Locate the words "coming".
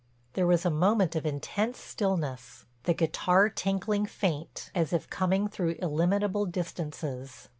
5.11-5.47